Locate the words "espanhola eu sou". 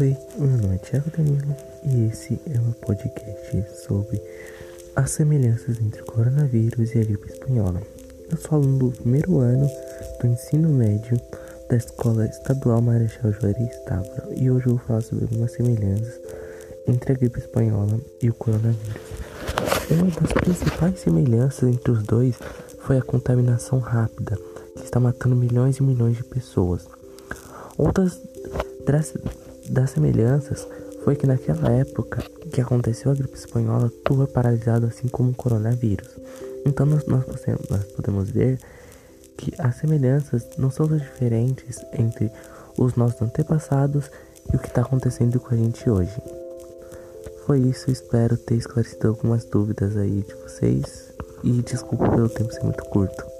7.30-8.56